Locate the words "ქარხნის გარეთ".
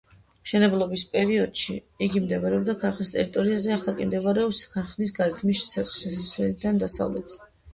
4.73-5.45